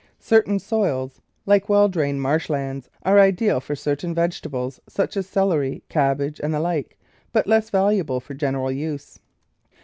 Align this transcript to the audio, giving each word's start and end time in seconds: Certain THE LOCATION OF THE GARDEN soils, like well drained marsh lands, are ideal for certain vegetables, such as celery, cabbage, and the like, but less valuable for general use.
Certain 0.17 0.53
THE 0.53 0.53
LOCATION 0.53 0.55
OF 0.55 0.71
THE 0.71 0.79
GARDEN 0.81 0.99
soils, 1.11 1.21
like 1.45 1.69
well 1.69 1.87
drained 1.87 2.21
marsh 2.23 2.49
lands, 2.49 2.89
are 3.03 3.19
ideal 3.19 3.59
for 3.59 3.75
certain 3.75 4.15
vegetables, 4.15 4.79
such 4.89 5.15
as 5.15 5.27
celery, 5.29 5.83
cabbage, 5.89 6.39
and 6.41 6.51
the 6.51 6.59
like, 6.59 6.97
but 7.31 7.45
less 7.45 7.69
valuable 7.69 8.19
for 8.19 8.33
general 8.33 8.71
use. 8.71 9.19